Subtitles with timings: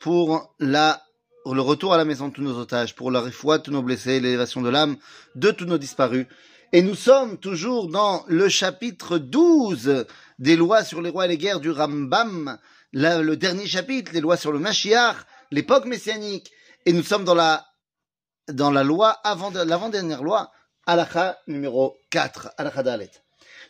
[0.00, 1.02] pour la,
[1.46, 3.82] le retour à la maison de tous nos otages, pour la foi de tous nos
[3.82, 4.96] blessés, l'élévation de l'âme
[5.34, 6.26] de tous nos disparus.
[6.72, 10.06] Et nous sommes toujours dans le chapitre 12
[10.38, 12.58] des lois sur les rois et les guerres du Rambam,
[12.92, 15.16] le dernier chapitre, les lois sur le Mashiach,
[15.50, 16.50] l'époque messianique.
[16.86, 17.66] Et nous sommes dans la,
[18.48, 20.50] dans la loi avant, l'avant-dernière loi,
[20.86, 23.10] halakha numéro 4, halakha dalet.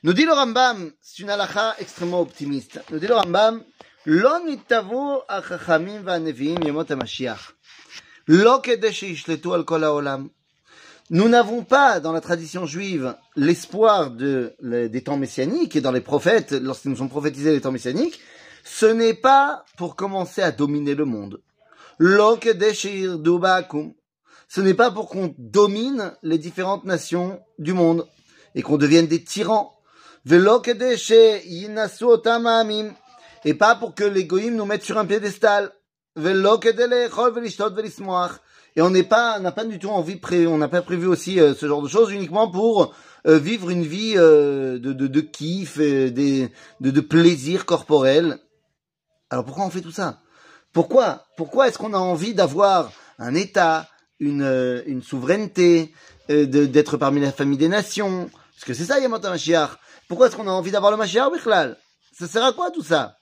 [0.05, 2.81] Nous dit le Rambam, c'est une halakha extrêmement optimiste.
[2.91, 3.63] Nous dit le Rambam,
[4.06, 7.52] לא ניתבו החכמים והנביאים ימות המשיח.
[8.28, 10.28] לא כדי שישלטו על כל העולם.
[11.10, 16.02] Nous n'avons pas, dans la tradition juive, l'espoir de, des temps messianiques et dans les
[16.02, 18.20] prophètes, lorsqu'ils nous ont prophétisé les temps messianiques,
[18.66, 21.42] ce n'est pas pour commencer à dominer le monde.
[21.98, 23.94] Lo kedeshir dubakum.
[24.50, 28.06] Ce n'est pas pour qu'on domine les différentes nations du monde
[28.54, 29.74] et qu'on devienne des tyrans.
[33.45, 35.73] Et pas pour que les nous mettent sur un piédestal.
[38.75, 41.55] Et on n'est pas, n'a pas du tout envie, on n'a pas prévu aussi euh,
[41.55, 42.95] ce genre de choses uniquement pour
[43.27, 46.49] euh, vivre une vie euh, de, de, kiff, de,
[46.81, 48.39] de plaisir corporel.
[49.31, 50.21] Alors pourquoi on fait tout ça?
[50.73, 53.89] Pourquoi Pourquoi est-ce qu'on a envie d'avoir un État,
[54.21, 55.93] une, une souveraineté,
[56.29, 58.31] d'être parmi la famille des nations?
[58.55, 59.71] Parce que c'est ça Yamata Mashiach.
[60.09, 61.79] Pourquoi est-ce qu'on a envie d'avoir le Mashiach, Bichlal?
[62.13, 63.17] Ça sert à quoi tout ça?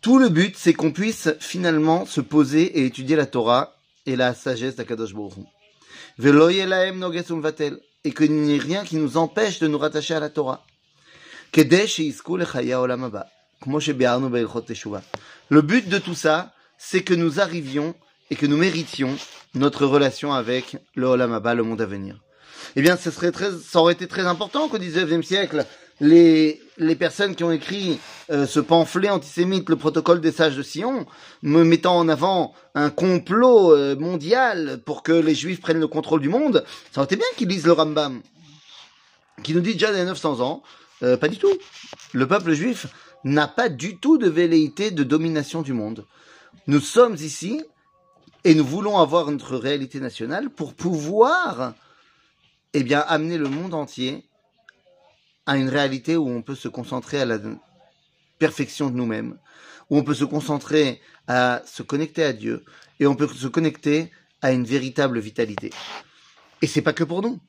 [0.00, 4.34] Tout le but, c'est qu'on puisse finalement se poser et étudier la Torah et la
[4.34, 5.34] sagesse d'Akadosh Baruch
[8.04, 10.64] et qu'il n'y ait rien qui nous empêche de nous rattacher à la Torah.
[11.54, 11.62] Le
[15.60, 17.94] but de tout ça, c'est que nous arrivions
[18.32, 19.14] et que nous méritions
[19.54, 22.18] notre relation avec le Olam Abba, le monde à venir.
[22.76, 25.66] Eh bien, ce serait très, ça aurait été très important qu'au XIXe siècle,
[26.00, 30.62] les, les personnes qui ont écrit euh, ce pamphlet antisémite, le protocole des sages de
[30.62, 31.04] Sion,
[31.42, 36.22] me mettant en avant un complot euh, mondial pour que les juifs prennent le contrôle
[36.22, 38.22] du monde, ça aurait été bien qu'ils lisent le Rambam,
[39.42, 40.62] qui nous dit déjà des 900 ans,
[41.02, 41.52] euh, pas du tout.
[42.14, 42.86] Le peuple juif
[43.24, 46.06] n'a pas du tout de velléité de domination du monde.
[46.66, 47.60] Nous sommes ici
[48.44, 51.74] et nous voulons avoir notre réalité nationale pour pouvoir,
[52.72, 54.24] eh bien, amener le monde entier
[55.46, 57.38] à une réalité où on peut se concentrer à la
[58.38, 59.38] perfection de nous-mêmes,
[59.90, 62.64] où on peut se concentrer à se connecter à Dieu
[62.98, 64.10] et on peut se connecter
[64.40, 65.70] à une véritable vitalité.
[66.62, 67.40] Et c'est pas que pour nous.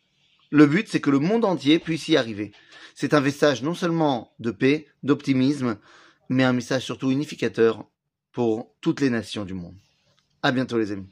[0.51, 2.51] Le but, c'est que le monde entier puisse y arriver.
[2.93, 5.77] C'est un message non seulement de paix, d'optimisme,
[6.29, 7.85] mais un message surtout unificateur
[8.31, 9.75] pour toutes les nations du monde.
[10.43, 11.09] À bientôt les amis.